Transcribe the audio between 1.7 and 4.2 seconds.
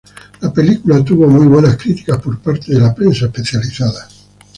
críticas por parte de la prensa especializada.